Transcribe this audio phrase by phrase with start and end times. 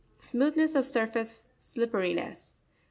[0.19, 2.57] —Smoothness of surface, slipperiness.